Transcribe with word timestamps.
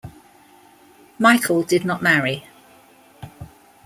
Michell 1.19 1.61
did 1.61 1.85
not 1.85 2.01
marry. 2.01 2.43